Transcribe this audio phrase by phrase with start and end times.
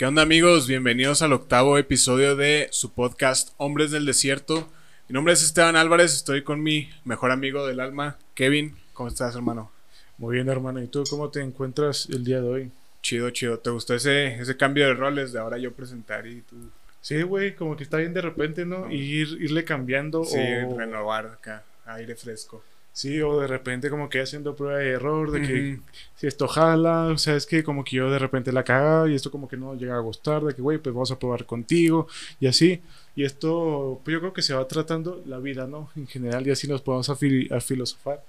[0.00, 0.66] ¿Qué onda amigos?
[0.66, 4.66] Bienvenidos al octavo episodio de su podcast Hombres del Desierto.
[5.08, 8.74] Mi nombre es Esteban Álvarez, estoy con mi mejor amigo del alma, Kevin.
[8.94, 9.70] ¿Cómo estás, hermano?
[10.16, 10.82] Muy bien, hermano.
[10.82, 12.70] ¿Y tú cómo te encuentras el día de hoy?
[13.02, 13.58] Chido, chido.
[13.58, 16.56] ¿Te gustó ese, ese cambio de roles de ahora yo presentar y tú?
[17.02, 18.90] Sí, güey, como que está bien de repente, ¿no?
[18.90, 20.78] Ir, irle cambiando Sí, o...
[20.78, 22.64] renovar acá, aire fresco.
[22.92, 25.78] Sí, o de repente como que haciendo prueba de error, de que
[26.16, 29.14] si esto jala, o sea, es que como que yo de repente la cagaba y
[29.14, 32.08] esto como que no llega a gustar, de que, güey, pues vamos a probar contigo
[32.40, 32.82] y así.
[33.16, 35.88] Y esto, pues yo creo que se va tratando la vida, ¿no?
[35.96, 38.22] En general, y así nos podemos a, fil- a filosofar.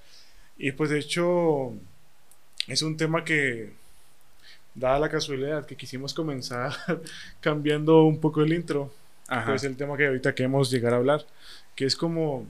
[0.58, 1.74] Y pues de hecho,
[2.68, 3.74] es un tema que,
[4.76, 6.72] dada la casualidad que quisimos comenzar
[7.42, 8.94] cambiando un poco el intro,
[9.28, 9.48] Ajá.
[9.52, 11.26] pues el tema que ahorita queremos llegar a hablar,
[11.76, 12.46] que es como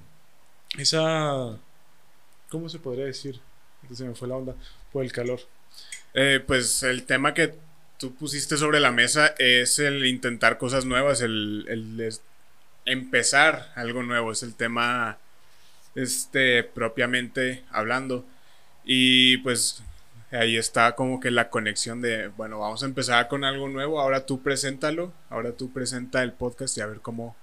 [0.78, 1.58] esa,
[2.52, 3.40] ¿cómo se podría decir?
[3.92, 4.56] Se me fue la onda,
[4.92, 5.40] por el calor.
[6.14, 7.56] Eh, pues el tema que
[7.98, 12.14] tú pusiste sobre la mesa es el intentar cosas nuevas, el, el
[12.86, 15.18] empezar algo nuevo, es el tema
[15.96, 18.26] este propiamente hablando.
[18.84, 19.84] Y pues
[20.32, 24.26] ahí está como que la conexión de, bueno, vamos a empezar con algo nuevo, ahora
[24.26, 27.36] tú preséntalo, ahora tú presenta el podcast y a ver cómo,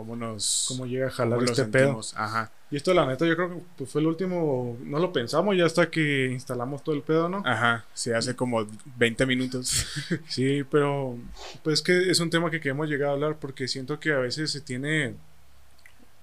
[0.00, 0.66] cómo nos...
[0.68, 2.00] Cómo llega a jalar este pedo.
[2.16, 5.56] Ajá, Y esto la neta yo creo que pues, fue el último, no lo pensamos
[5.56, 7.42] ya hasta que instalamos todo el pedo, ¿no?
[7.44, 9.86] ajá, sí, hace como 20 minutos.
[10.28, 11.16] Sí, pero
[11.62, 14.50] pues que es un tema que queremos llegar a hablar porque siento que a veces
[14.50, 15.14] se tiene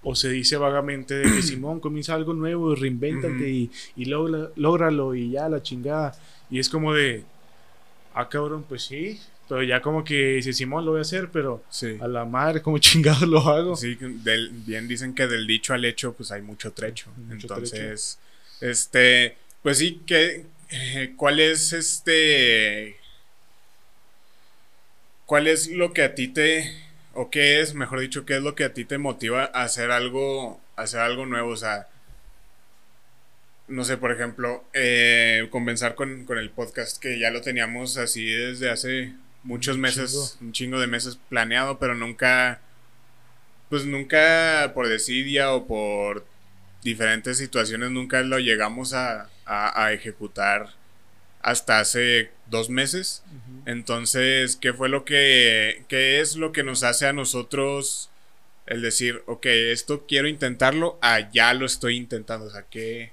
[0.03, 3.43] o se dice vagamente de que Simón comienza algo nuevo, reinvéntate Ujú.
[3.43, 6.13] y, y logra- lógralo y ya la chingada.
[6.49, 7.23] Y es como de,
[8.13, 11.63] ah cabrón, pues sí, pero ya como que dice Simón lo voy a hacer, pero
[11.69, 11.97] Sí.
[12.01, 13.75] a la madre, como chingado lo hago.
[13.75, 17.11] Sí, del- bien dicen que del dicho al hecho, pues hay mucho trecho.
[17.17, 18.19] Mucho Entonces,
[18.61, 22.97] este, pues sí, que, eh, ¿cuál es este,
[25.25, 26.71] cuál es lo que a ti te,
[27.13, 29.91] o qué es, mejor dicho, qué es lo que a ti te motiva a hacer
[29.91, 31.49] algo, a hacer algo nuevo?
[31.51, 31.87] O sea,
[33.67, 38.25] no sé, por ejemplo, eh, comenzar con, con el podcast que ya lo teníamos así
[38.25, 39.13] desde hace
[39.47, 42.61] muchos meses, un chingo de meses planeado, pero nunca,
[43.69, 46.25] pues nunca por desidia o por
[46.83, 50.69] diferentes situaciones, nunca lo llegamos a, a- a ejecutar
[51.41, 53.23] hasta hace dos meses.
[53.65, 58.09] Entonces, ¿qué fue lo que, qué es lo que nos hace a nosotros
[58.67, 62.47] el decir, ok, esto quiero intentarlo, ah, ya lo estoy intentando?
[62.47, 63.11] O sea, ¿qué,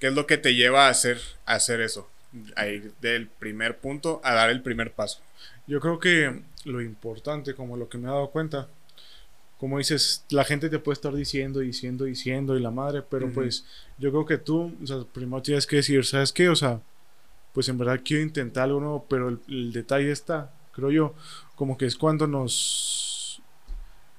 [0.00, 2.10] qué es lo que te lleva a hacer, a hacer eso?
[2.56, 5.20] A ir del primer punto a dar el primer paso.
[5.66, 8.68] Yo creo que lo importante, como lo que me he dado cuenta,
[9.58, 13.64] como dices, la gente te puede estar diciendo, diciendo, diciendo y la madre, pero pues
[13.98, 16.48] yo creo que tú, o sea, primero tienes que decir, ¿sabes qué?
[16.48, 16.80] O sea,
[17.52, 21.14] pues en verdad quiero intentar algo nuevo, pero el, el detalle está, creo yo,
[21.54, 23.13] como que es cuando nos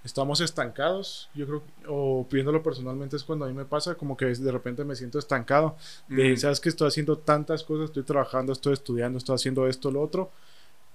[0.05, 4.25] estamos estancados, yo creo, o viéndolo personalmente es cuando a mí me pasa, como que
[4.27, 5.75] de repente me siento estancado,
[6.07, 6.41] de, Ujú.
[6.41, 10.31] sabes que estoy haciendo tantas cosas, estoy trabajando, estoy estudiando, estoy haciendo esto, lo otro,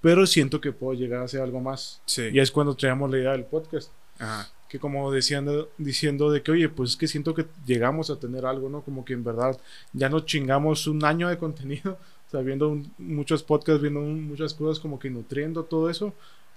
[0.00, 2.00] pero siento que puedo llegar a hacer algo más.
[2.06, 2.28] Sí.
[2.32, 4.48] Y es cuando traemos la idea del podcast, Ajá.
[4.68, 5.46] que como decían,
[5.76, 8.82] diciendo de que, oye, pues es que siento que llegamos a tener algo, ¿no?
[8.82, 9.58] Como que en verdad
[9.92, 11.98] ya nos chingamos un año de contenido,
[12.28, 16.14] o sea, viendo un- muchos podcasts, viendo un- muchas cosas, como que nutriendo todo eso,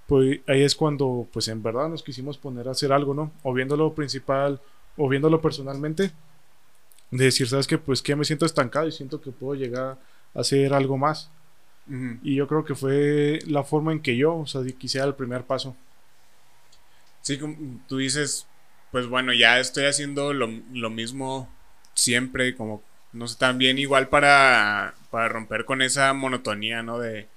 [0.08, 3.32] pues ahí es cuando, pues en verdad nos quisimos poner a hacer algo, ¿no?
[3.44, 4.62] O viéndolo principal,
[4.98, 6.12] o viéndolo personalmente,
[7.12, 7.78] de decir, ¿sabes qué?
[7.78, 9.98] Pues que me siento estancado y siento que puedo llegar
[10.34, 11.30] a hacer algo más.
[12.24, 15.16] Y yo creo que fue la forma en que yo, o sea, di- quisiera el
[15.16, 15.76] primer paso.
[17.22, 17.56] Sí, como
[17.88, 18.48] tú dices,
[18.92, 21.50] pues bueno, ya estoy haciendo lo, lo mismo
[21.94, 22.82] siempre, como,
[23.14, 26.98] no sé, también igual para, para romper con esa monotonía, ¿no?
[26.98, 27.28] De,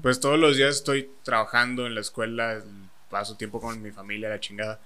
[0.00, 2.62] pues todos los días estoy trabajando en la escuela,
[3.10, 4.80] paso tiempo con mi familia, la chingada.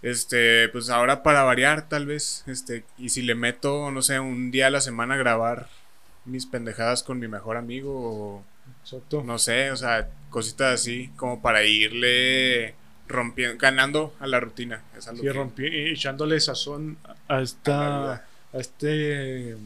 [0.00, 4.52] Este, pues ahora para variar, tal vez, este, y si le meto, no sé, un
[4.52, 5.68] día a la semana a grabar
[6.24, 8.44] mis pendejadas con mi mejor amigo, o
[8.84, 9.24] Exacto.
[9.24, 12.76] no sé, o sea, cositas así, como para irle
[13.08, 14.82] rompiendo, ganando a la rutina.
[14.96, 16.96] Es algo Sí, que- rompí, echándole sazón
[17.26, 18.12] a esta
[18.52, 19.56] a este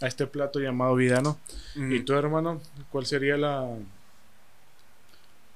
[0.00, 1.38] a este plato llamado vida, ¿no?
[1.76, 1.92] Ujú.
[1.92, 2.60] Y tú, hermano,
[2.90, 3.68] ¿cuál sería la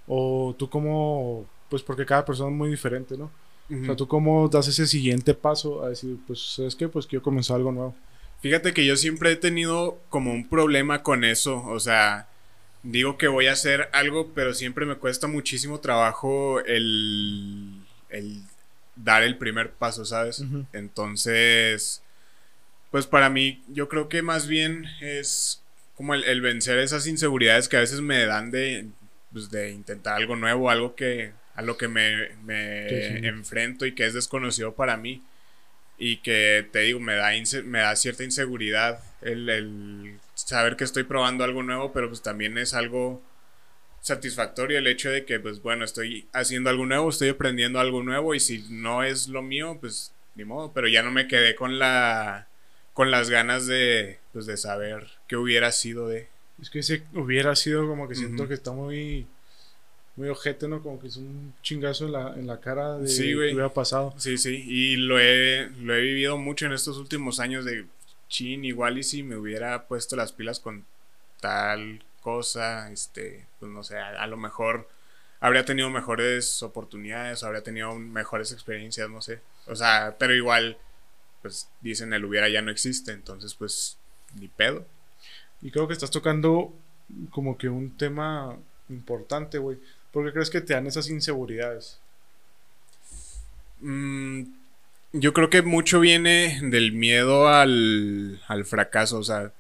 [0.07, 3.31] o tú cómo pues porque cada persona es muy diferente, ¿no?
[3.71, 7.23] O sea, tú cómo das ese siguiente paso a decir, pues sabes qué, pues quiero
[7.23, 7.95] comenzar algo nuevo.
[8.43, 12.29] Fíjate que yo siempre he tenido como un problema con eso, o sea,
[12.83, 17.73] digo que voy a hacer algo, pero siempre me cuesta muchísimo trabajo el,
[18.11, 18.43] el
[18.97, 20.45] dar el primer paso, ¿sabes?
[20.75, 22.03] Entonces,
[22.93, 25.63] pues para mí, yo creo que más bien es
[25.97, 28.87] como el, el vencer esas inseguridades que a veces me dan de,
[29.33, 34.05] pues, de intentar algo nuevo, algo que a lo que me, me enfrento y que
[34.05, 35.23] es desconocido para mí.
[35.99, 37.31] Y que te digo, me da,
[37.65, 42.59] me da cierta inseguridad el, el, saber que estoy probando algo nuevo, pero pues también
[42.59, 43.23] es algo
[44.01, 48.35] satisfactorio el hecho de que pues bueno, estoy haciendo algo nuevo, estoy aprendiendo algo nuevo
[48.35, 51.79] y si no es lo mío, pues ni modo, pero ya no me quedé con
[51.79, 52.49] la
[52.95, 56.29] con las ganas de pues de saber qué hubiera sido de
[56.61, 59.27] es que ese hubiera sido como que siento que está muy
[60.17, 60.83] muy ojete, ¿no?
[60.83, 64.15] Como que es un chingazo en la, en la cara de sí, que hubiera pasado.
[64.19, 67.87] Sí, sí, y lo he, lo he vivido mucho en estos últimos años de
[68.29, 70.85] chin, igual y si me hubiera puesto las pilas con
[71.41, 74.89] tal cosa, este, pues no sé, a, lo mejor
[75.41, 79.41] habría tenido mejores oportunidades, habría tenido mejores experiencias, no sé.
[79.67, 80.79] O sea, pero igual,
[81.43, 83.99] pues dicen el hubiera ya no existe, entonces pues
[84.41, 84.87] ni pedo.
[85.61, 86.73] Y creo que estás tocando
[87.31, 88.57] como que un tema
[88.89, 89.79] importante, güey.
[90.13, 91.99] ¿Por qué crees que te dan esas inseguridades?
[93.81, 94.45] Mm,
[95.13, 99.19] yo creo que mucho viene del miedo al, fracaso.
[99.19, 99.53] O sea,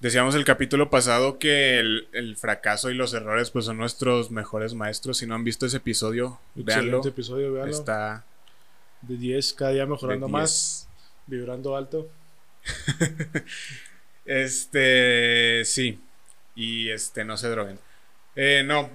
[0.00, 5.18] decíamos el capítulo pasado que el, fracaso y los errores pues son nuestros mejores maestros.
[5.18, 7.06] Si no han visto ese episodio, véanlo.
[7.06, 7.72] episodio, véanlo.
[7.72, 8.24] Está
[9.02, 10.88] de 10, cada día mejorando más,
[11.26, 12.08] vibrando alto.
[14.24, 16.00] este, sí.
[16.54, 17.78] Y este, no se droguen.
[18.36, 18.90] Eh, no.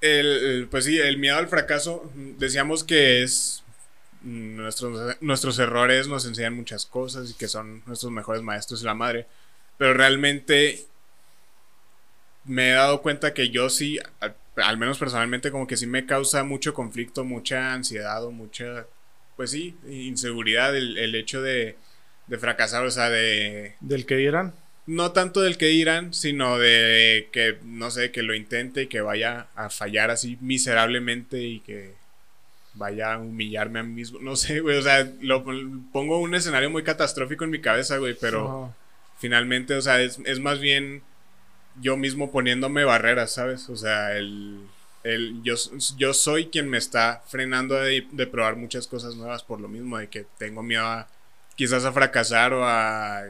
[0.00, 3.64] El, pues sí, el miedo al fracaso, decíamos que es
[4.22, 8.94] nuestros, nuestros errores nos enseñan muchas cosas y que son nuestros mejores maestros y la
[8.94, 9.26] madre.
[9.78, 10.86] Pero realmente
[12.44, 13.98] me he dado cuenta que yo sí,
[14.56, 18.86] al, menos personalmente, como que sí me causa mucho conflicto, mucha ansiedad o mucha,
[19.40, 21.76] pues sí, inseguridad el, el hecho de,
[22.26, 23.72] de fracasar, o sea, de...
[23.80, 24.52] ¿Del que dirán?
[24.84, 29.00] no tanto del que dirán, sino de que, no sé, que lo intente y que
[29.00, 31.94] vaya a fallar así miserablemente y que
[32.74, 34.18] vaya a humillarme a mí mismo.
[34.20, 35.42] No sé, güey, o sea, lo,
[35.90, 38.74] pongo un escenario muy catastrófico en mi cabeza, güey, pero
[39.18, 41.02] finalmente, o sea, es, más bien
[41.80, 43.70] yo mismo poniéndome barreras, ¿sabes?
[43.70, 44.60] O sea, el,
[45.02, 45.54] el, yo,
[45.96, 49.98] yo soy quien me está frenando de, de probar muchas cosas nuevas por lo mismo,
[49.98, 51.08] de que tengo miedo a
[51.56, 53.24] quizás a fracasar o a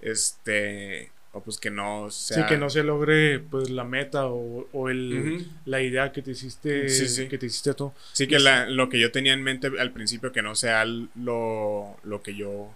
[0.00, 2.38] este o pues que no sea...
[2.38, 6.86] Sí, que no se logre pues la meta o, el, la idea que te hiciste
[7.28, 7.92] que te hiciste tú.
[8.12, 11.96] Sí, que la, lo que yo tenía en mente al principio que no sea lo,
[12.02, 12.74] lo que yo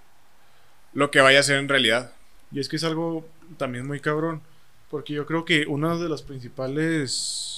[0.92, 2.12] lo que vaya a ser en realidad.
[2.52, 3.28] Y es que es algo
[3.58, 4.42] también muy cabrón,
[4.90, 7.53] porque yo creo que uno de los principales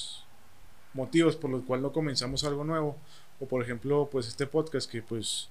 [0.97, 2.97] motivos por los cuales no comenzamos algo nuevo,
[3.39, 5.49] o por ejemplo, pues este podcast que pues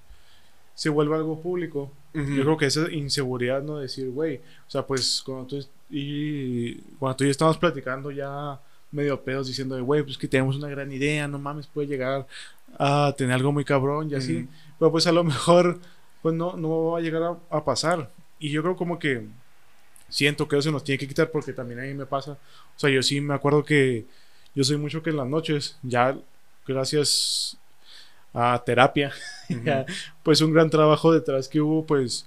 [0.74, 1.90] se vuelve algo público.
[2.12, 3.78] Yo creo que esa inseguridad, ¿no?
[3.78, 8.58] Decir, güey, o sea, pues cuando tú y cuando tú y yo estamos platicando ya
[8.90, 12.26] medio pedos diciendo, güey, pues que tenemos una gran idea, no mames, puede llegar
[12.78, 14.48] a tener algo muy cabrón y así.
[14.78, 15.78] Pero pues a lo mejor,
[16.22, 18.10] pues no, no va a llegar a, pasar.
[18.38, 19.26] Y yo creo como que
[20.08, 22.32] siento que eso se nos tiene que quitar porque también a mí me pasa.
[22.32, 24.04] O sea, yo sí me acuerdo que
[24.56, 26.18] yo soy mucho que en las noches, ya
[26.66, 27.58] gracias
[28.32, 29.12] a terapia,
[30.22, 32.26] pues un gran trabajo detrás que hubo, pues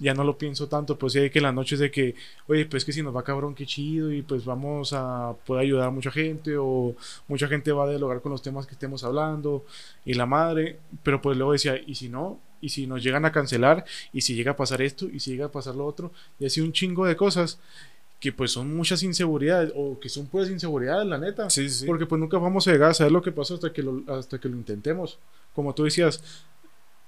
[0.00, 2.16] ya no lo pienso tanto, pues sí hay que las noches de que,
[2.48, 5.88] oye, pues que si nos va cabrón, qué chido, y pues vamos a poder ayudar
[5.88, 6.96] a mucha gente, o
[7.28, 9.64] mucha gente va a dialogar con los temas que estemos hablando,
[10.04, 13.30] y la madre, pero pues luego decía, y si no, y si nos llegan a
[13.32, 16.10] cancelar, y si llega a pasar esto, y si llega a pasar lo otro,
[16.40, 17.60] y así un chingo de cosas
[18.20, 21.48] que pues son muchas inseguridades o que son puras inseguridades, la neta.
[21.50, 21.86] Sí, sí.
[21.86, 24.40] Porque pues nunca vamos a llegar a saber lo que pasó hasta que lo, hasta
[24.40, 25.18] que lo intentemos.
[25.54, 26.22] Como tú decías,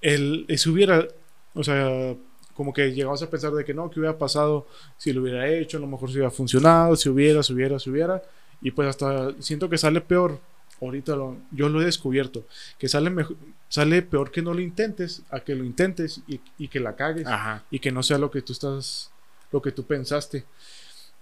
[0.00, 1.08] el, si hubiera,
[1.54, 2.14] o sea,
[2.54, 4.66] como que llegamos a pensar de que no, que hubiera pasado
[4.98, 7.90] si lo hubiera hecho, a lo mejor si hubiera funcionado, si hubiera, si hubiera, si
[7.90, 8.22] hubiera.
[8.62, 10.38] Y pues hasta siento que sale peor.
[10.80, 11.16] Ahorita
[11.50, 12.46] yo lo he descubierto.
[12.78, 13.36] Que sale, mejor,
[13.68, 17.26] sale peor que no lo intentes, a que lo intentes y, y que la cagues.
[17.70, 19.10] Y que no sea lo que tú estás,
[19.50, 20.44] lo que tú pensaste.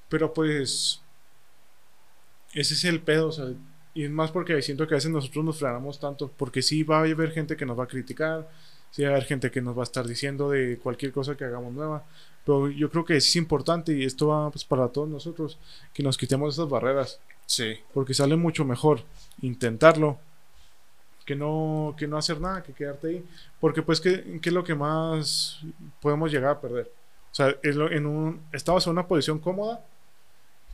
[0.08, 1.00] Pero pues,
[2.54, 3.46] ese es el pedo, o sea,
[3.94, 6.98] y es más porque siento que a veces nosotros nos frenamos tanto, porque sí va
[6.98, 8.48] a haber gente que nos va a criticar,
[8.90, 11.44] sí va a haber gente que nos va a estar diciendo de cualquier cosa que
[11.44, 12.04] hagamos nueva,
[12.44, 15.58] pero yo creo que es importante y esto va pues, para todos nosotros,
[15.92, 17.20] que nos quitemos esas barreras.
[17.44, 17.76] Sí.
[17.92, 19.02] Porque sale mucho mejor
[19.42, 20.18] intentarlo
[21.26, 23.24] que no, que no hacer nada, que quedarte ahí.
[23.60, 25.60] Porque pues, ¿qué, qué es lo que más
[26.00, 26.90] podemos llegar a perder?
[27.30, 29.84] O sea, en un, estamos en una posición cómoda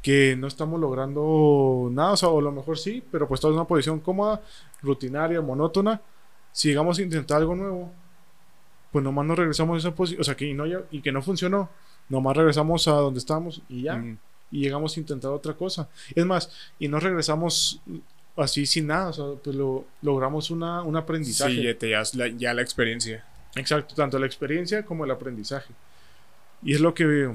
[0.04, 3.54] que no estamos logrando nada, o sea, o a lo mejor sí, pero pues estamos
[3.54, 4.42] en una posición cómoda,
[4.82, 5.99] rutinaria, monótona.
[6.52, 7.90] Si llegamos a intentar algo nuevo,
[8.92, 11.70] pues nomás nos regresamos a esa posición, o sea, que no, y que no funcionó,
[12.11, 13.99] nomás regresamos a donde estábamos y ya.
[14.50, 15.88] y llegamos a intentar otra cosa.
[16.14, 17.80] Es más, y no regresamos
[18.37, 21.54] así sin nada, o sea, pues lo, logramos una, un aprendizaje.
[21.54, 23.25] Sí, ya te llevas la, ya la experiencia.
[23.56, 25.73] Exacto, tanto la experiencia como el aprendizaje.
[26.62, 27.30] Y es lo que,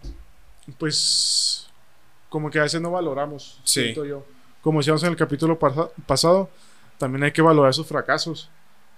[0.78, 1.68] pues,
[2.32, 3.82] como que a veces no valoramos, Sí.
[3.82, 4.26] siento yo.
[4.62, 6.50] Como decíamos en el capítulo pasa- pasado,
[6.98, 8.48] también hay que valorar esos fracasos,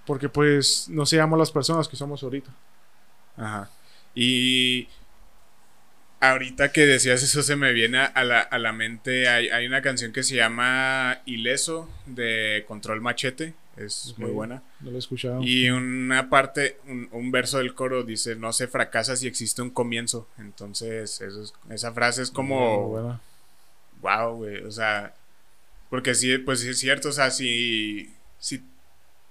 [0.06, 2.50] porque pues no seamos las personas que somos ahorita.
[3.36, 3.68] Ajá.
[4.14, 4.88] Y
[6.20, 9.82] ahorita que decías eso se me viene a la, a la mente, hay, hay una
[9.82, 14.62] canción que se llama Ileso de Control Machete, es muy buena.
[14.80, 15.42] No lo he escuchado.
[15.42, 19.70] Y una parte, un, un verso del coro dice, no se fracasa si existe un
[19.70, 20.28] comienzo.
[20.38, 22.88] Entonces, eso es- esa frase es como,
[24.00, 25.14] wow, güey, o sea,
[25.90, 28.62] porque sí, pues sí es cierto, o sea, si, si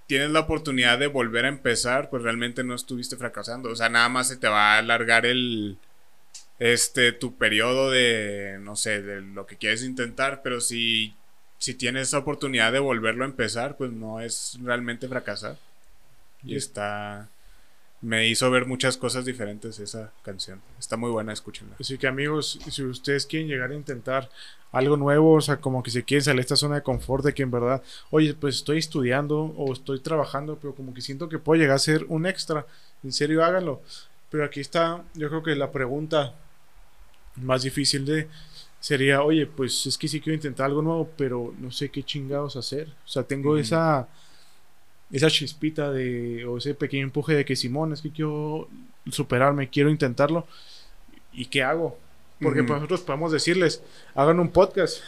[0.07, 4.09] tienes la oportunidad de volver a empezar, pues realmente no estuviste fracasando, o sea, nada
[4.09, 5.77] más se te va a alargar el,
[6.59, 11.15] este, tu periodo de, no sé, de lo que quieres intentar, pero si,
[11.63, 15.57] si tienes esa oportunidad de volverlo a empezar, pues no es realmente fracasar.
[16.45, 17.29] Y Y- está,
[18.01, 21.75] me hizo ver muchas cosas diferentes esa canción, está muy buena, escúchenla.
[21.79, 24.29] Así que amigos, si ustedes quieren llegar a intentar
[24.71, 27.33] algo nuevo, o sea, como que se quieren salir de esta zona de confort de
[27.33, 31.39] que en verdad, oye, pues estoy estudiando o estoy trabajando, pero como que siento que
[31.39, 32.65] puedo llegar a ser un extra,
[33.03, 33.81] en serio háganlo.
[34.31, 36.33] Pero aquí está, yo creo que la pregunta
[37.35, 38.27] más difícil de
[38.83, 42.57] sería, oye, pues es que sí quiero intentar algo nuevo, pero no sé qué chingados
[42.57, 42.89] hacer.
[43.05, 44.09] O sea, tengo esa
[45.09, 48.67] esa chispita de o ese pequeño empuje de que Simón, es que quiero
[49.09, 50.45] superarme, quiero intentarlo.
[51.31, 51.97] ¿Y qué hago?
[52.41, 53.81] Porque pues, nosotros podemos decirles,
[54.15, 55.01] hagan un podcast.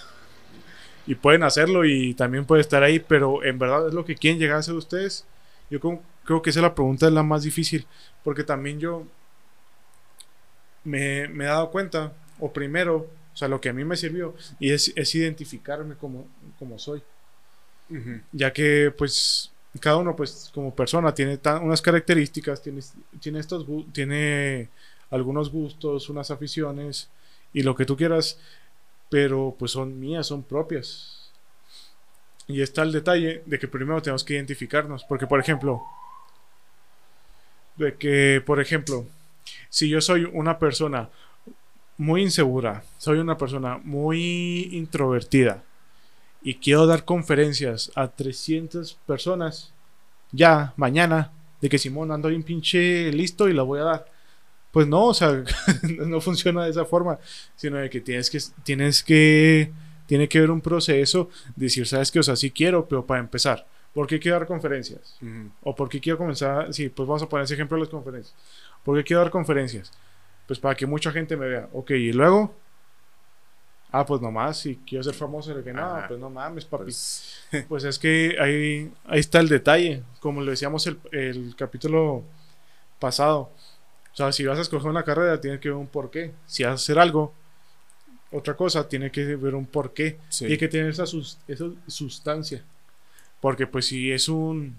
[1.06, 4.40] Y pueden hacerlo y también puede estar ahí, pero en verdad es lo que quieren
[4.40, 5.26] llegar a ser ustedes.
[5.70, 7.86] Yo creo, creo que esa es la pregunta es la más difícil,
[8.24, 9.06] porque también yo
[10.86, 14.36] me, me he dado cuenta, o primero, o sea, lo que a mí me sirvió,
[14.60, 16.28] y es, es identificarme como,
[16.60, 17.04] como soy
[18.32, 22.82] ya que pues cada uno pues como persona tiene tan- unas características, tiene,
[23.20, 24.70] tiene estos tiene
[25.10, 27.10] algunos gustos, unas aficiones
[27.54, 28.40] y lo que tú quieras,
[29.10, 31.32] pero pues son mías, son propias.
[32.48, 35.82] Y está el detalle de que primero tenemos que identificarnos, porque por ejemplo,
[37.76, 39.06] de que por ejemplo,
[39.70, 41.10] si yo soy una persona
[41.98, 45.64] muy insegura, soy una persona muy introvertida,
[46.46, 49.74] y quiero dar conferencias a 300 personas
[50.32, 54.06] ya mañana de que Simón ando bien pinche listo y la voy a dar.
[54.72, 55.44] Pues no, o sea,
[56.06, 57.18] no funciona de esa forma,
[57.56, 59.72] sino de que tienes que tienes que
[60.06, 63.22] tiene que haber un proceso de decir, sabes que, o sea, sí quiero, pero para
[63.22, 65.18] empezar, ¿por qué quiero dar conferencias?
[65.64, 66.72] ¿O por qué quiero comenzar?
[66.76, 68.36] Sí, pues vamos a poner ese ejemplo de las conferencias.
[68.84, 69.92] ¿Por qué quiero dar conferencias?
[70.48, 71.70] Pues para que mucha gente me vea.
[71.74, 72.56] Ok, y luego.
[73.92, 76.08] Ah, pues nomás, si quiero ser famoso, de que no, Ajá.
[76.08, 76.84] pues no mames, papi.
[76.86, 82.24] Pues, Pues es que ahí, ahí está el detalle, como lo decíamos el, el capítulo
[83.00, 83.52] pasado.
[84.14, 86.34] O sea, si vas a escoger una carrera, tiene que ver un porqué.
[86.46, 87.34] Si vas a hacer algo,
[88.32, 90.18] otra cosa, tiene que ver un porqué.
[90.30, 90.46] sí.
[90.46, 92.64] Tiene que tener esa, sus- esa sustancia.
[93.42, 94.76] Porque pues si es un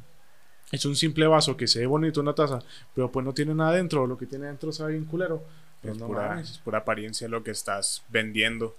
[0.72, 2.58] es un simple vaso que se ve bonito una taza,
[2.94, 5.44] pero pues no tiene nada dentro, lo que tiene dentro sabe bien culero.
[5.82, 8.76] Pues es, no pura, es pura apariencia lo que estás vendiendo.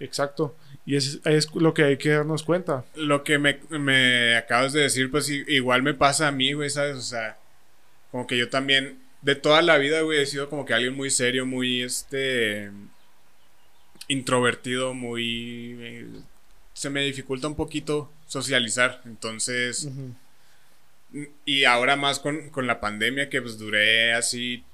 [0.00, 0.56] Exacto.
[0.86, 2.84] Y es, es lo que hay que darnos cuenta.
[2.94, 6.96] Lo que me, me acabas de decir, pues igual me pasa a mí, güey, ¿sabes?
[6.96, 7.36] O sea,
[8.10, 11.10] como que yo también, de toda la vida, güey, he sido como que alguien muy
[11.10, 12.70] serio, muy, este,
[14.08, 15.76] introvertido, muy...
[15.80, 16.06] eh,
[16.72, 19.88] se me dificulta un poquito socializar, entonces...
[21.44, 24.64] Y ahora más con, con la pandemia que pues duré así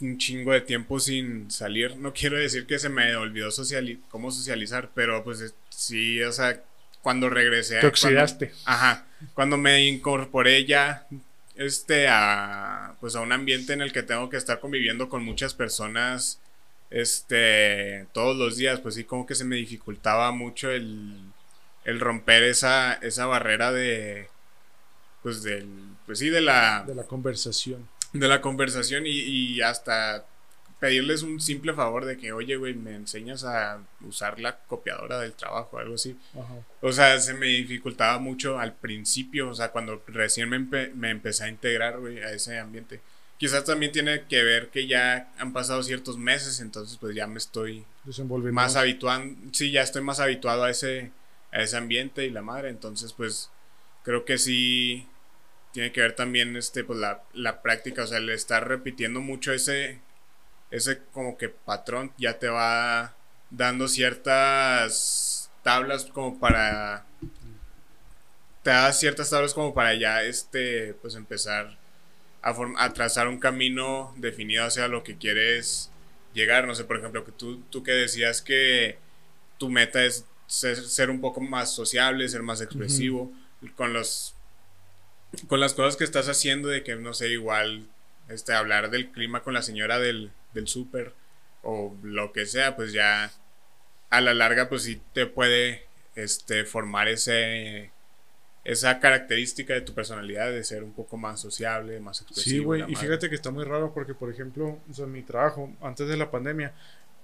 [0.00, 1.96] un chingo de tiempo sin salir.
[1.96, 6.30] No quiero decir que se me olvidó sociali cómo socializar, pero pues es- sí, o
[6.32, 6.62] sea,
[7.02, 7.74] cuando regresé...
[7.76, 8.52] Te cuando- oxidaste.
[8.64, 9.06] Ajá.
[9.34, 11.06] Cuando me incorporé ya
[11.56, 15.54] este a pues a un ambiente en el que tengo que estar conviviendo con muchas
[15.54, 16.40] personas
[16.90, 21.16] este todos los días, pues sí como que se me dificultaba mucho el,
[21.84, 24.28] el romper esa esa barrera de
[25.22, 25.68] pues del
[26.06, 27.88] pues sí de la De la conversación.
[28.12, 30.24] de la conversación y, y hasta
[30.80, 35.32] pedirles un simple favor de que, oye, güey, me enseñas a usar la copiadora del
[35.32, 36.16] trabajo, algo así.
[36.34, 36.54] Ajá.
[36.80, 41.10] O sea, se me dificultaba mucho al principio, o sea, cuando recién me, empe- me
[41.10, 43.00] empecé a integrar, güey, a ese ambiente.
[43.38, 47.38] Quizás también tiene que ver que ya han pasado ciertos meses, entonces pues ya me
[47.38, 47.84] estoy
[48.52, 51.10] más habituando, sí, ya estoy más habituado a ese,
[51.52, 53.50] a ese ambiente y la madre, entonces pues
[54.08, 55.06] creo que sí
[55.70, 59.52] tiene que ver también este, pues la, la práctica, o sea, el estar repitiendo mucho
[59.52, 60.00] ese,
[60.70, 63.14] ese como que patrón ya te va
[63.50, 67.04] dando ciertas tablas como para
[68.62, 71.76] te da ciertas tablas como para ya este pues empezar
[72.40, 75.90] a, a trazar un camino definido hacia lo que quieres
[76.32, 76.66] llegar.
[76.66, 78.96] No sé por ejemplo que tú tú que decías que
[79.58, 83.30] tu meta es ser, un poco más sociable ser más expresivo
[83.76, 84.34] con los
[85.46, 87.86] con las cosas que estás haciendo de que no sé igual
[88.28, 91.12] este hablar del clima con la señora del del súper
[91.62, 93.30] o lo que sea, pues ya
[94.10, 97.90] a la larga pues sí te puede este, formar ese,
[98.64, 102.74] esa característica de tu personalidad de ser un poco más sociable, más expresivo.
[102.74, 106.08] Sí, güey, y fíjate que está muy raro porque, por ejemplo, o mi trabajo, antes
[106.08, 106.72] de la pandemia,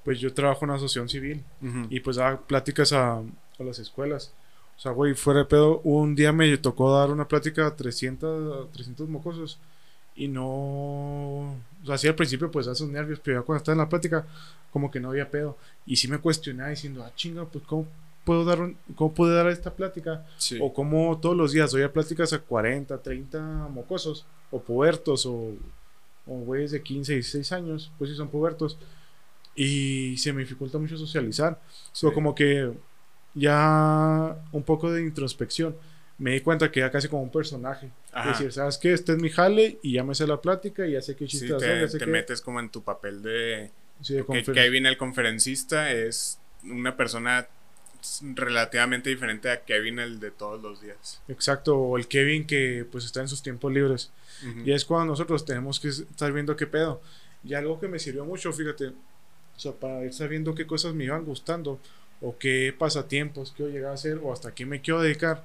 [0.05, 1.45] pues yo trabajo en una asociación civil
[1.89, 4.33] y pues daba pláticas a, a, las escuelas.
[4.77, 8.71] O sea, güey, fuera de pedo, un día me tocó dar una plática a 300,
[8.73, 9.59] 300 mocosos
[10.17, 10.45] y no.
[10.45, 14.27] O sea, así al principio, pues, esos nervios, pero ya cuando estaba en la plática,
[14.73, 15.57] como que no había pedo.
[15.87, 17.87] Y sí me cuestionaba diciendo, ah, chinga, pues, ¿cómo
[18.25, 20.25] puedo dar, cómo puedo dar esta plática?
[20.61, 25.53] O cómo todos los días doy a pláticas a 40, 30 mocosos, o pubertos, o,
[26.27, 28.79] o güeyes de 15, 16 años, pues sí son pubertos.
[29.57, 31.61] Y se me dificulta mucho socializar.
[31.93, 32.07] Sí.
[32.13, 32.73] como que
[33.35, 35.77] ya un poco de introspección
[36.19, 37.91] me di cuenta que era casi como un personaje.
[38.17, 38.93] Es decir, ¿sabes qué?
[38.93, 41.51] Este es mi jale y ya me sé la plática y ya sé qué chistes
[41.61, 43.71] sí, te, te metes como en tu papel de...
[44.01, 47.49] Sí, de que, Kevin el conferencista es una persona
[48.35, 51.21] relativamente diferente a Kevin el de todos los días.
[51.29, 54.11] Exacto, o el Kevin que pues está en sus tiempos libres.
[54.65, 57.01] Y es cuando nosotros tenemos que estar viendo qué pedo.
[57.45, 61.05] Y algo que me sirvió mucho, fíjate, o sea, para ir sabiendo qué cosas me
[61.05, 61.81] iban gustando,
[62.25, 65.45] o qué pasatiempos quiero llegar a hacer, o hasta qué me quiero dedicar.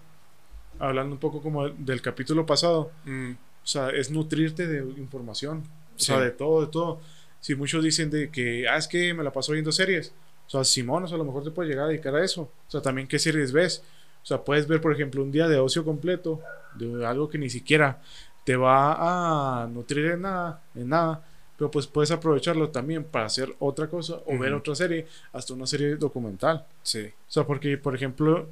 [0.79, 3.31] Hablando un poco como del capítulo pasado, mm.
[3.31, 5.63] o sea, es nutrirte de información,
[5.95, 7.01] o sea, de todo, de todo.
[7.41, 10.13] Si muchos dicen de que, ah, es que me la paso viendo series,
[10.47, 12.43] o sea, Simón, o sea, a lo mejor te puede llegar a dedicar a eso,
[12.43, 13.83] o sea, también qué series ves,
[14.23, 16.41] o sea, puedes ver, por ejemplo, un día de ocio completo,
[16.75, 18.01] de algo que ni siquiera
[18.45, 21.27] te va a nutrir en nada, en nada,
[21.59, 25.67] pero pues puedes aprovecharlo también para hacer otra cosa o ver otra serie, hasta una
[25.67, 26.65] serie documental.
[26.81, 27.01] Sí.
[27.01, 28.47] O sea, porque, por ejemplo,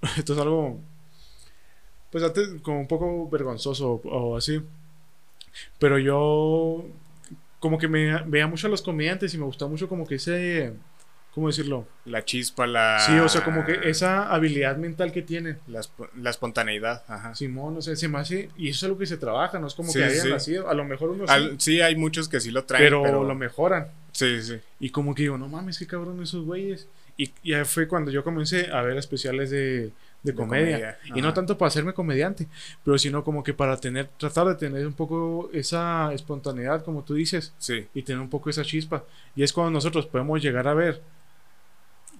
[0.16, 0.78] esto es algo
[2.10, 4.62] pues antes como un poco vergonzoso o así.
[5.80, 6.84] Pero yo
[7.58, 10.74] como que me veía mucho a los comediantes y me gustaba mucho como que ese
[11.34, 11.86] ¿cómo decirlo?
[12.04, 15.58] La chispa, la Sí, o sea, como que esa habilidad mental que tienen.
[15.66, 17.34] La, espontaneidad, ajá.
[17.34, 19.74] Simón, o sea, se me hace y eso es algo que se trabaja, no es
[19.74, 21.80] como que hayan nacido, a lo mejor unos sí.
[21.80, 23.88] hay muchos que sí lo traen, pero, pero, lo mejoran.
[24.12, 24.56] Sí, sí.
[24.78, 26.86] Y como que digo, no mames, qué cabrón esos güeyes.
[27.16, 29.92] Y ya fue cuando yo comencé a ver especiales de
[30.22, 30.98] de, comedia.
[31.14, 32.46] Y no tanto para hacerme comediante,
[32.84, 37.14] pero sino como que para tener, tratar de tener un poco esa espontaneidad, como tú
[37.14, 37.86] dices, sí.
[37.94, 39.04] y tener un poco esa chispa.
[39.34, 41.00] Y es cuando nosotros podemos llegar a ver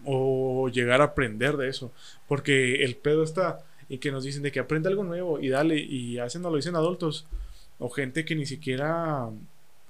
[0.05, 1.93] o llegar a aprender de eso,
[2.29, 5.79] porque el pedo está y que nos dicen de que aprende algo nuevo y dale,
[5.79, 7.27] y hacen, lo dicen adultos,
[7.79, 9.29] o gente que ni siquiera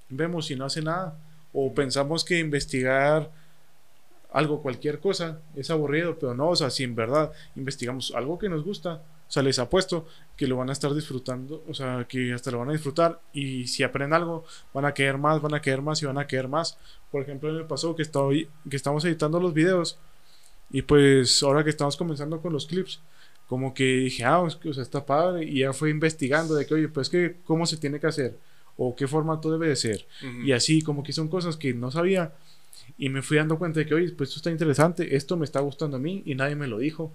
[0.08, 1.16] vemos y no hace nada,
[1.52, 3.30] o pensamos que investigar
[4.32, 8.48] algo, cualquier cosa, es aburrido, pero no, o sea, si en verdad investigamos algo que
[8.48, 12.34] nos gusta, o sea, les apuesto que lo van a estar disfrutando, o sea, que
[12.34, 15.62] hasta lo van a disfrutar y si aprenden algo, van a querer más, van a
[15.62, 16.76] querer más y van a querer más.
[17.10, 19.98] Por ejemplo, el pasado que, estoy, que estamos editando los videos
[20.70, 23.00] y pues ahora que estamos comenzando con los clips,
[23.46, 26.88] como que dije, ah, o sea, está padre y ya fue investigando de que, oye,
[26.88, 28.38] pues que, ¿cómo se tiene que hacer?
[28.76, 30.06] O qué formato debe de ser.
[30.44, 32.34] Y así, como que son cosas que no sabía
[32.98, 35.60] y me fui dando cuenta de que, oye, pues esto está interesante, esto me está
[35.60, 37.14] gustando a mí y nadie me lo dijo.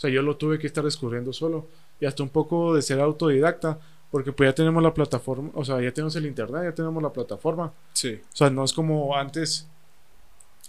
[0.00, 1.68] O sea, yo lo tuve que estar descubriendo solo.
[2.00, 3.78] Y hasta un poco de ser autodidacta,
[4.10, 7.12] porque pues ya tenemos la plataforma, o sea, ya tenemos el internet, ya tenemos la
[7.12, 7.74] plataforma.
[7.92, 8.18] Sí.
[8.32, 9.68] O sea, no es como antes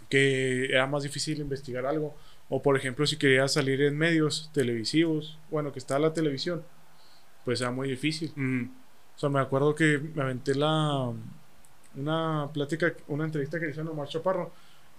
[0.09, 2.13] que era más difícil investigar algo.
[2.49, 6.63] O por ejemplo, si quería salir en medios televisivos, bueno, que está la televisión,
[7.45, 8.33] pues era muy difícil.
[9.15, 11.09] O sea, me acuerdo que me aventé la
[11.95, 14.51] una plática, una entrevista que hizo Omar Chaparro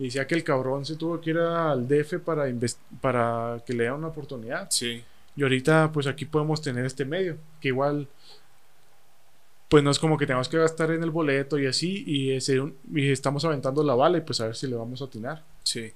[0.03, 2.53] y decía que el cabrón se tuvo que ir al DF para,
[3.01, 4.69] para que le dieran una oportunidad.
[4.69, 5.05] Sí.
[5.37, 8.09] Y ahorita, pues aquí podemos tener este medio, que igual,
[9.69, 12.61] pues no es como que tenemos que gastar en el boleto y así, y, ese,
[12.93, 15.45] y estamos aventando la bala y pues a ver si le vamos a atinar.
[15.63, 15.93] Sí.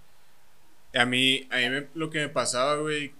[0.94, 3.12] A mí, a mí lo que me pasaba, güey,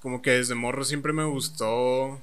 [0.00, 2.20] como que desde morro siempre me gustó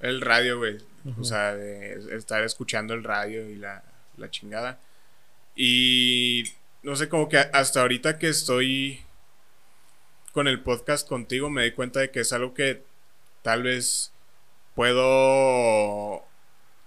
[0.00, 0.78] el radio, güey.
[1.20, 3.84] O sea, de estar escuchando el radio y la,
[4.16, 4.80] la chingada.
[5.54, 6.44] Y
[6.84, 9.00] no sé, como que hasta ahorita que estoy
[10.32, 12.82] con el podcast contigo me di cuenta de que es algo que
[13.42, 14.12] tal vez
[14.74, 16.24] puedo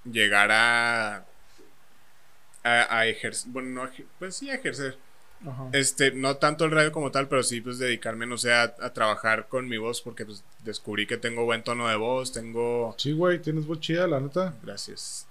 [0.05, 1.25] llegar a
[2.63, 4.97] a, ejercer, bueno, no, pues sí, a ejercer.
[5.71, 9.47] Este, no tanto el radio como tal, pero sí, pues dedicarme, no sé, a, trabajar
[9.47, 12.95] con mi voz, porque pues descubrí que tengo buen tono de voz, tengo...
[12.97, 14.55] Sí, güey, tienes voz chida, la neta.
[14.63, 15.27] Gracias.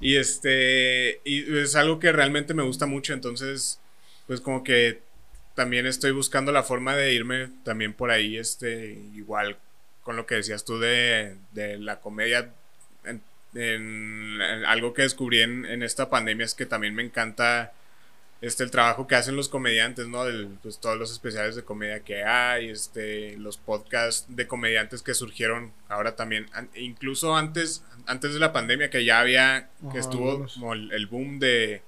[0.00, 3.80] Y este, y es algo que realmente me gusta mucho, entonces,
[4.26, 5.00] pues como que
[5.54, 9.58] también estoy buscando la forma de irme también por ahí, este, igual
[10.02, 12.50] con lo que decías tú de, de la comedia,
[13.54, 17.72] en, algo que descubrí en, en, esta pandemia es que también me encanta
[18.42, 20.24] este, el trabajo que hacen los comediantes, ¿no?
[20.62, 25.72] pues todos los especiales de comedia que hay, este, los podcasts de comediantes que surgieron
[25.88, 31.06] ahora también, incluso antes, antes de la pandemia que ya había, que estuvo como el,
[31.06, 31.82] boom de,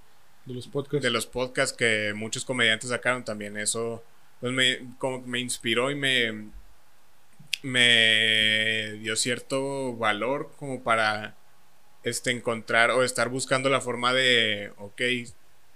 [0.44, 1.02] de los podcasts.
[1.02, 1.10] De
[1.76, 4.02] que muchos comediantes sacaron también, eso
[4.40, 6.50] pues me, como me inspiró y me,
[7.62, 11.34] me dio cierto valor como para
[12.02, 15.00] este, encontrar o estar buscando la forma de, ok,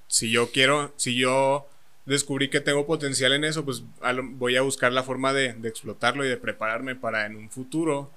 [0.07, 1.67] si yo quiero, si yo
[2.05, 3.83] descubrí que tengo potencial en eso, pues
[4.23, 8.11] voy a buscar la forma de, explotarlo y de prepararme para en un futuro,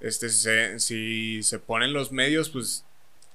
[0.00, 0.28] este,
[0.78, 2.84] si se ponen los medios, pues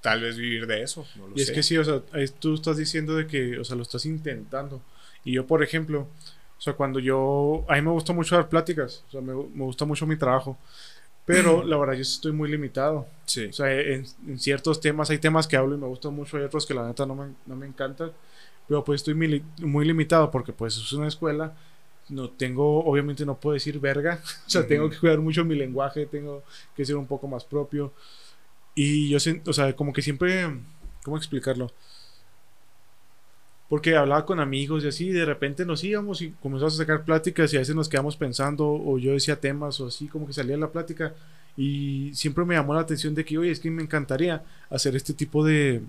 [0.01, 1.05] tal vez vivir de eso.
[1.35, 2.01] y es que sí, o sea,
[2.39, 4.81] tú estás diciendo de que, o sea, lo estás intentando.
[5.23, 6.07] Y yo, por ejemplo,
[6.57, 9.63] o sea, cuando yo, a mí me gusta mucho dar pláticas, o sea, me, me
[9.63, 10.57] gusta mucho mi trabajo.
[11.29, 13.07] Pero la verdad yo estoy muy limitado.
[13.25, 13.45] Sí.
[13.45, 14.05] O sea, en,
[14.37, 17.05] ciertos temas, hay temas que hablo y me gustan mucho, hay otros que la neta
[17.05, 18.11] no me, no me encantan.
[18.67, 21.55] Pero pues estoy muy, muy, limitado porque pues es una escuela.
[22.09, 24.19] No tengo, obviamente no puedo decir verga.
[24.47, 26.43] o sea, tengo que cuidar mucho mi lenguaje, tengo
[26.75, 27.93] que ser un poco más propio.
[28.81, 30.47] Y yo, o sea, como que siempre,
[31.03, 31.69] ¿cómo explicarlo?
[33.69, 37.53] porque hablaba con amigos y así, de repente nos íbamos y comenzamos a sacar pláticas
[37.53, 40.57] y a veces nos quedamos pensando o yo decía temas o así como que salía
[40.57, 41.13] la plática
[41.55, 45.13] y siempre me llamó la atención de que, oye, es que me encantaría hacer este
[45.13, 45.83] tipo de,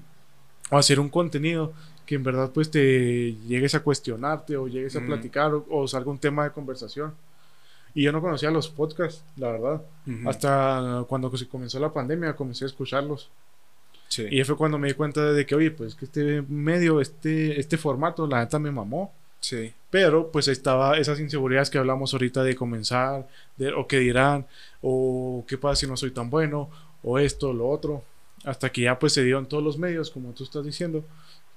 [0.71, 1.73] o hacer un contenido
[2.05, 6.19] que en verdad pues te llegues a cuestionarte o llegues a platicar o, salga un
[6.19, 7.15] tema de conversación.
[7.95, 9.83] Y yo no conocía los podcasts, la verdad.
[10.27, 13.31] Hasta cuando se comenzó la pandemia comencé a escucharlos.
[14.31, 17.77] Y fue cuando me di cuenta de que, oye, pues que este medio, este, este
[17.79, 19.13] formato, la neta me mamó.
[19.41, 19.73] Sí.
[19.89, 23.27] Pero pues estaba esas inseguridades que hablamos ahorita de comenzar,
[23.57, 24.47] de, o qué dirán,
[24.83, 26.69] o qué pasa si no soy tan bueno,
[27.03, 28.03] o esto, lo otro.
[28.45, 31.05] Hasta que ya pues se dieron todos los medios, como tú estás diciendo,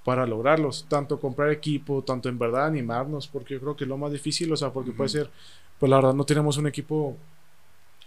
[0.04, 0.86] para lograrlos.
[0.90, 4.52] Tanto comprar equipo, tanto en verdad animarnos, porque yo creo que es lo más difícil,
[4.52, 5.30] o sea, porque puede ser,
[5.80, 7.18] pues la verdad no tenemos un equipo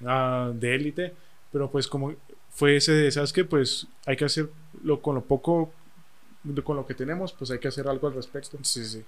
[0.00, 1.14] uh, de élite,
[1.52, 2.14] pero pues como
[2.50, 3.44] fue ese de, ¿sabes qué?
[3.44, 5.72] Pues hay que hacerlo con lo poco,
[6.64, 8.58] con lo que tenemos, pues hay que hacer algo al respecto.
[8.62, 9.04] Sí, sí.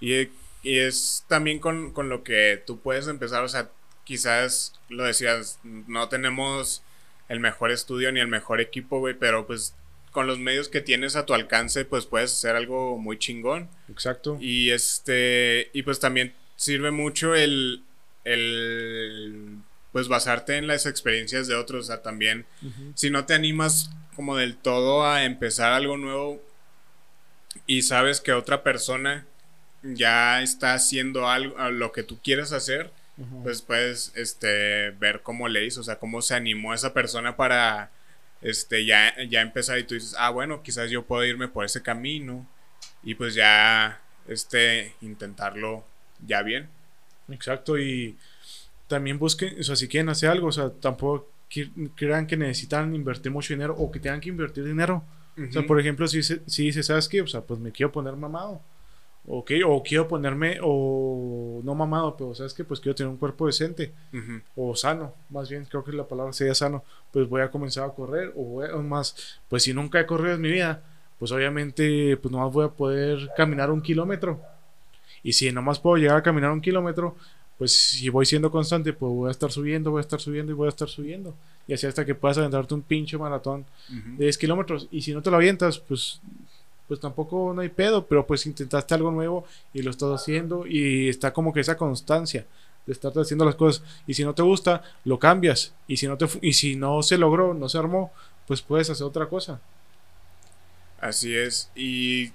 [0.00, 0.30] Y,
[0.64, 3.70] es también con, lo que tú puedes empezar, o sea,
[4.04, 6.82] quizás lo decías, no tenemos
[7.28, 9.74] el mejor estudio ni el mejor equipo, güey, pero pues
[10.10, 13.68] con los medios que tienes a tu alcance, pues puedes hacer algo muy chingón.
[13.88, 14.38] Exacto.
[14.40, 17.84] Y este, y pues también sirve mucho el,
[18.24, 19.58] el
[19.92, 22.46] pues basarte en las experiencias de otros, o sea, también
[22.94, 26.42] si no te animas como del todo a empezar algo nuevo
[27.66, 29.26] y sabes que otra persona
[29.82, 32.90] ya está haciendo algo, lo que tú quieres hacer,
[33.42, 37.90] pues puedes este, ver cómo le hizo, o sea, cómo se animó esa persona para
[38.40, 41.82] este, ya, ya empezar y tú dices, ah, bueno, quizás yo puedo irme por ese
[41.82, 42.46] camino
[43.02, 45.84] y pues ya este, intentarlo
[46.26, 46.68] ya bien.
[47.28, 48.16] Exacto, y
[48.86, 51.30] también busquen, o sea, si quieren hacer algo, o sea, tampoco
[51.94, 55.04] crean que necesitan invertir mucho dinero o que tengan que invertir dinero.
[55.48, 57.22] O sea, por ejemplo, si, si dices, ¿sabes qué?
[57.22, 58.60] O sea, pues me quiero poner mamado.
[59.30, 62.64] Ok, o quiero ponerme, o no mamado, pero ¿sabes qué?
[62.64, 63.92] Pues quiero tener un cuerpo decente.
[64.56, 66.82] O sano, más bien, creo que la palabra sería sano.
[67.12, 70.40] Pues voy a comenzar a correr, o, voy más, pues si nunca he corrido en
[70.40, 70.82] mi vida,
[71.18, 74.40] pues obviamente, pues nomás voy a poder caminar un kilómetro.
[75.22, 77.14] Y si nomás puedo llegar a caminar un kilómetro,
[77.58, 80.54] pues si voy siendo constante, pues voy a estar subiendo, voy a estar subiendo y
[80.54, 81.34] voy a estar subiendo.
[81.66, 84.88] Y así hasta que puedas aventarte un pinche maratón de 10 kilómetros.
[84.90, 86.20] Y si no te lo avientas, pues,
[86.88, 91.08] pues tampoco no hay pedo, pero pues intentaste algo nuevo y lo estás haciendo y
[91.08, 92.46] está como que esa constancia
[92.86, 93.84] de estar haciendo las cosas.
[94.06, 95.74] Y si no te gusta, lo cambias.
[95.86, 98.10] Y si no, te, y si no se logró, no se armó,
[98.46, 99.60] pues puedes hacer otra cosa.
[100.98, 101.70] Así es.
[101.76, 102.32] Y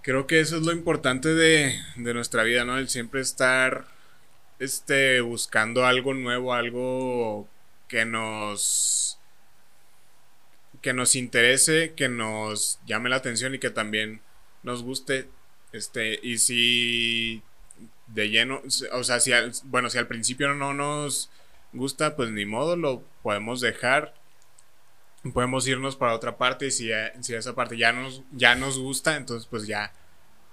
[0.00, 2.78] creo que eso es lo importante de, de nuestra vida, ¿no?
[2.78, 3.84] El siempre estar
[4.58, 7.46] este, buscando algo nuevo, algo
[7.88, 9.18] que nos
[10.82, 14.20] que nos interese, que nos llame la atención y que también
[14.62, 15.28] nos guste.
[15.72, 17.42] Este, y si
[18.08, 18.60] de lleno,
[18.92, 21.30] o sea, si al, bueno, si al principio no nos
[21.72, 24.14] gusta, pues ni modo, lo podemos dejar.
[25.32, 26.90] podemos irnos para otra parte y si,
[27.20, 29.92] si esa parte ya nos, ya nos gusta, entonces pues ya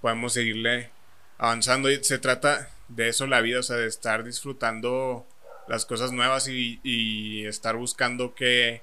[0.02, 0.92] podemos seguirle
[1.40, 1.90] avanzando.
[1.92, 5.26] Y se trata de eso la vida, o sea, de estar disfrutando
[5.68, 8.82] las cosas nuevas y, y estar buscando que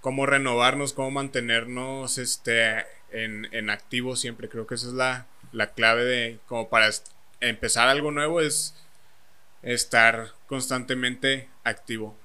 [0.00, 4.48] cómo renovarnos, cómo mantenernos este, en, en activo siempre.
[4.48, 6.88] Creo que esa es la, la clave de como para
[7.40, 8.74] empezar algo nuevo es
[9.62, 12.16] estar constantemente activo.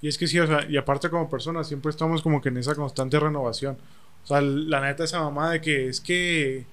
[0.00, 2.58] Y es que sí, o sea, y aparte como personas siempre estamos como que en
[2.58, 3.78] esa constante renovación.
[4.24, 6.66] O sea, la neta esa mamá de que es que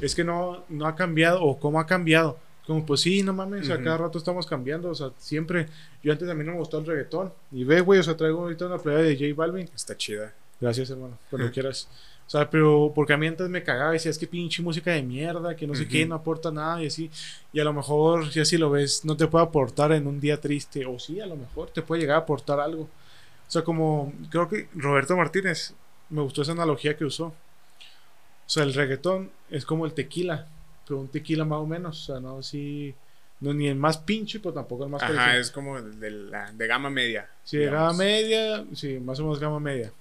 [0.00, 2.38] es que no, no ha cambiado o cómo ha cambiado.
[2.66, 5.66] Como pues sí, no mames, a cada rato estamos cambiando, o sea, siempre.
[6.02, 7.32] Yo antes a mí no me gustó el reggaetón.
[7.50, 9.68] Y ve, güey, o sea, traigo ahorita una playa de J Balvin.
[9.74, 10.32] Está chida.
[10.60, 11.88] Gracias, hermano, cuando quieras.
[12.24, 14.92] O sea, pero porque a mí antes me cagaba y decía, es que pinche música
[14.92, 17.10] de mierda, que no sé qué, no aporta nada y así.
[17.52, 20.40] Y a lo mejor, si así lo ves, no te puede aportar en un día
[20.40, 20.86] triste.
[20.86, 22.82] O sí, a lo mejor te puede llegar a aportar algo.
[22.84, 25.74] O sea, como creo que Roberto Martínez,
[26.10, 27.26] me gustó esa analogía que usó.
[27.26, 27.34] O
[28.46, 30.46] sea, el reggaetón es como el tequila
[30.86, 32.94] pero un tequila más o menos, o sea, no así,
[33.40, 36.66] no ni el más pinche, pero tampoco el más Ajá, es como de, la, de
[36.66, 37.28] gama media.
[37.44, 39.92] Sí, de gama media, sí, más o menos gama media.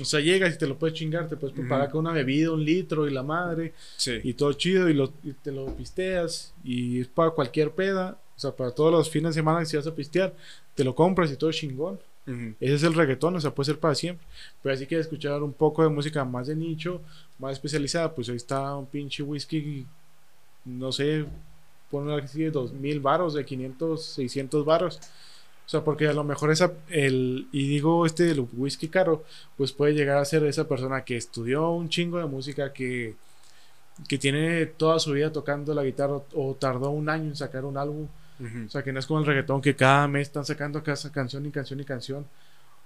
[0.00, 2.64] O sea, llegas y te lo puedes chingar, te puedes preparar con una bebida, un
[2.64, 4.20] litro y la madre, sí.
[4.22, 8.40] y todo chido, y, lo, y te lo pisteas, y es para cualquier peda, o
[8.40, 10.34] sea, para todos los fines de semana que si vas a pistear,
[10.74, 11.98] te lo compras y todo chingón.
[12.60, 14.26] Ese es el reggaetón, o sea, puede ser para siempre.
[14.62, 17.00] Pero así que escuchar un poco de música más de nicho,
[17.38, 19.86] más especializada, pues ahí está un pinche whisky
[20.68, 21.24] no sé,
[21.90, 25.00] poner así de 2000 varos, de 500, 600 varos.
[25.66, 29.24] O sea, porque a lo mejor esa, el, y digo este el whisky caro,
[29.56, 33.14] pues puede llegar a ser esa persona que estudió un chingo de música, que,
[34.08, 37.76] que tiene toda su vida tocando la guitarra o tardó un año en sacar un
[37.76, 38.08] álbum.
[38.66, 41.44] O sea, que no es como el reggaetón que cada mes están sacando cada canción
[41.44, 42.24] y canción y canción.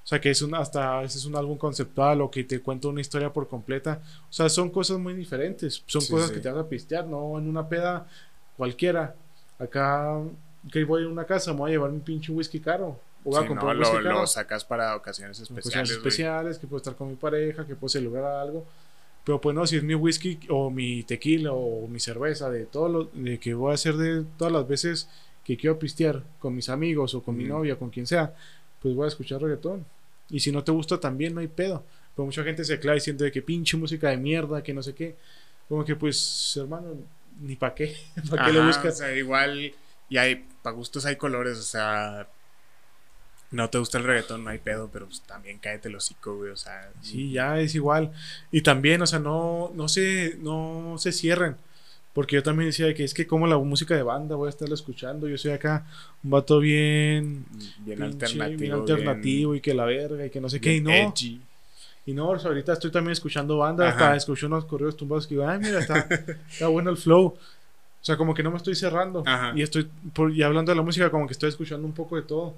[0.05, 3.01] O sea, que es un, hasta es un álbum conceptual o que te cuenta una
[3.01, 4.01] historia por completa.
[4.29, 5.83] O sea, son cosas muy diferentes.
[5.87, 8.09] Son cosas que te vas a pistear, no en una peda
[8.57, 9.15] cualquiera.
[9.59, 10.21] Acá,
[10.73, 12.99] que voy a una casa, me voy a llevar un pinche whisky caro.
[13.25, 15.67] O voy a comprar no, whisky lo, lo, sacas para ocasiones especiales.
[15.67, 18.67] Ocasiones especiales, que puedo estar con mi pareja, que puedo celebrar algo.
[19.25, 22.89] Pero pues no, si es mi whisky o mi tequila o mi cerveza, de todo
[22.89, 25.09] lo de que voy a hacer de todas las veces
[25.45, 28.35] que quiero pistear con mis amigos o con mi novia, con quien sea
[28.83, 29.85] pues voy a escuchar reggaetón.
[30.31, 31.85] Y si no te gusta también, no hay pedo.
[32.15, 34.95] Pero mucha gente se aclara diciendo de que pinche música de mierda, que no sé
[34.95, 35.17] qué.
[35.69, 36.97] Como que pues, hermano,
[37.41, 37.97] ni para qué.
[38.31, 38.95] ¿Para qué le buscas?
[38.95, 39.73] O sea, igual,
[40.09, 42.29] y hay, para gustos hay colores, o sea,
[43.51, 46.51] no te gusta el reggaetón, no hay pedo, pero pues también cáete el hocico, güey,
[46.51, 46.91] o sea.
[47.03, 48.13] Sí, ya es igual.
[48.51, 51.57] Y también, o sea, no, no se, no se cierren.
[52.13, 54.75] Porque yo también decía que es que como la música de banda voy a estarla
[54.75, 55.29] escuchando.
[55.29, 55.87] Yo soy acá
[56.23, 57.47] un vato bien...
[57.79, 58.61] Bien alternativo.
[58.61, 60.77] Bien alternativo y que la verga y que no sé qué.
[60.77, 61.15] Y no.
[62.05, 63.89] Y no, ahorita estoy también escuchando banda.
[63.89, 66.07] Hasta escucho unos correos tumbados que digo, ay, mira, está,
[66.51, 67.27] está bueno el flow.
[67.27, 69.23] O sea, como que no me estoy cerrando.
[69.55, 72.23] Y estoy, por, y hablando de la música, como que estoy escuchando un poco de
[72.23, 72.55] todo.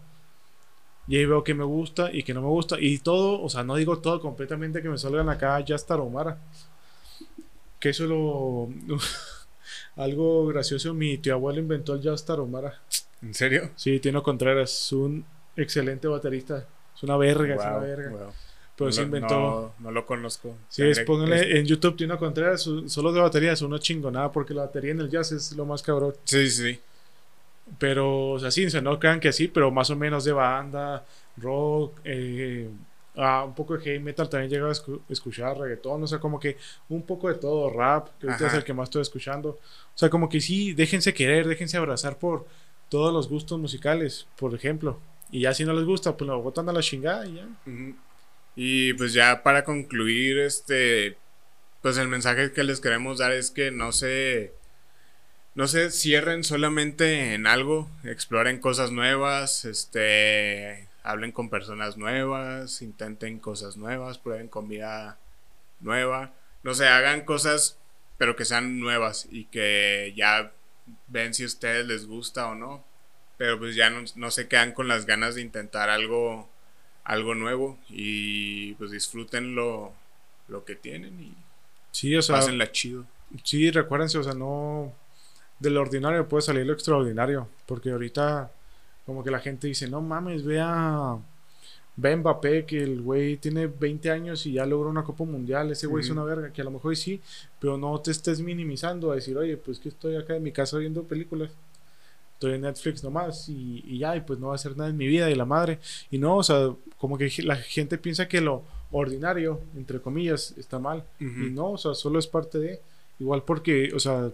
[1.07, 2.81] Y ahí veo que me gusta y que no me gusta.
[2.81, 6.39] Y todo, o sea, no digo todo completamente que me salgan acá ya hasta Romara.
[7.79, 8.71] Que eso lo...
[9.97, 12.81] Algo gracioso, mi tío abuelo inventó el jazz taromara.
[13.23, 13.71] ¿En serio?
[13.77, 15.25] Sí, Tino Contreras, es un
[15.57, 16.67] excelente baterista.
[16.95, 18.33] Es una verga, es una verga.
[18.77, 19.75] Pero se inventó.
[19.79, 20.57] No, lo conozco.
[20.69, 24.63] Sí, es, pónganle en YouTube Tino Contreras, solo de batería es una chingonada, porque la
[24.63, 26.15] batería en el jazz es lo más cabrón.
[26.25, 26.79] Sí, sí.
[27.79, 31.05] Pero, o sea, sí, no crean que así, pero más o menos de banda,
[31.37, 32.69] rock, eh,
[33.17, 36.57] Ah, un poco de heavy metal, también llegaba a escuchar reggaetón, o sea, como que
[36.89, 39.51] un poco de todo, rap, que ahorita es el que más estoy escuchando.
[39.51, 42.47] O sea, como que sí, déjense querer, déjense abrazar por
[42.89, 44.99] todos los gustos musicales, por ejemplo.
[45.31, 47.49] Y ya si no les gusta, pues lo botan a la chingada y ya.
[48.57, 51.17] Y pues ya para concluir, este,
[51.83, 54.55] pues el mensaje que les queremos dar es que no se,
[55.55, 63.39] no se cierren solamente en algo, exploren cosas nuevas, este, hablen con personas nuevas, intenten
[63.39, 65.19] cosas nuevas, prueben comida
[65.79, 66.33] nueva,
[66.65, 67.79] no sé, hagan cosas
[68.19, 70.53] pero que sean nuevas y que ya
[71.09, 72.85] ven si a ustedes les gusta o no,
[73.37, 76.49] pero pues ya no, se quedan con las ganas de intentar algo
[77.05, 79.93] algo nuevo y pues disfruten lo,
[80.49, 81.35] lo que tienen y
[81.91, 83.05] sí, o sea, pásenla chido.
[83.43, 84.93] Sí, recuérdense, o sea, no
[85.59, 88.51] del ordinario puede salir lo extraordinario, porque ahorita
[89.07, 91.19] como que la gente dice, no mames, vea,
[91.97, 95.87] ve Mbappé, que el güey tiene 20 años y ya logró una Copa Mundial, ese
[95.87, 97.21] güey es una verga, que a lo mejor sí,
[97.61, 100.79] pero no te estés minimizando a decir, oye, pues que estoy acá en mi casa
[100.79, 101.51] viendo películas.
[102.35, 104.97] estoy en Netflix nomás y, y ya, y pues no va a hacer nada en
[104.97, 105.79] mi vida y la madre.
[106.11, 110.79] Y no, o sea, como que la gente piensa que lo ordinario, entre comillas, está
[110.79, 111.05] mal.
[111.21, 112.81] Y no, o sea, solo es parte de.
[113.19, 114.31] Igual porque, o sea,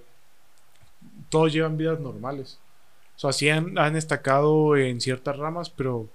[1.28, 2.59] todos llevan vidas normales.
[3.20, 6.09] O sea, sí han, han destacado en ciertas ramas, pero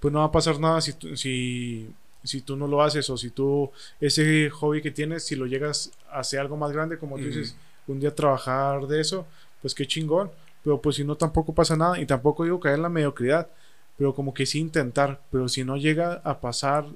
[0.00, 1.88] pues no va a pasar nada si, si,
[2.24, 5.92] si tú no lo haces o si tú ese hobby que tienes, si lo llegas
[6.10, 7.54] a hacer algo más grande, como tú dices,
[7.86, 9.28] un día trabajar de eso,
[9.62, 10.28] pues qué chingón.
[10.64, 12.00] Pero pues si no, tampoco pasa nada.
[12.00, 13.48] Y tampoco digo caer en la mediocridad,
[13.96, 16.86] pero como que sí intentar, pero si no llega a pasar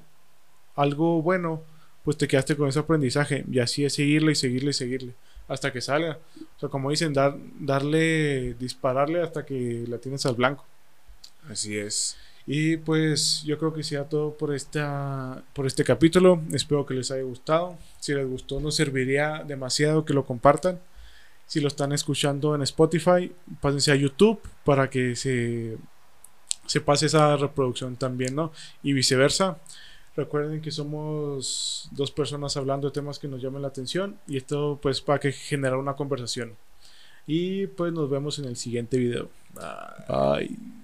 [0.75, 1.61] algo bueno,
[2.03, 3.45] pues te quedaste con ese aprendizaje.
[3.49, 5.13] Y así es seguirle y seguirle y seguirle
[5.47, 6.19] hasta que salga.
[6.57, 10.65] O sea, como dicen, dar, darle, dispararle hasta que la tienes al blanco.
[11.49, 12.17] Así es.
[12.45, 16.41] Y pues yo creo que sea todo por, esta, por este capítulo.
[16.51, 17.77] Espero que les haya gustado.
[17.99, 20.79] Si les gustó, nos serviría demasiado que lo compartan.
[21.45, 25.77] Si lo están escuchando en Spotify, pásense a YouTube para que se,
[26.65, 28.51] se pase esa reproducción también, ¿no?
[28.81, 29.57] Y viceversa.
[30.15, 34.79] Recuerden que somos dos personas hablando de temas que nos llamen la atención y esto
[34.81, 36.55] pues para que generar una conversación.
[37.25, 39.29] Y pues nos vemos en el siguiente video.
[40.07, 40.82] Bye.